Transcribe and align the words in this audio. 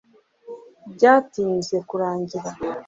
Byatinze 0.93 1.75
kurangira 1.89 2.49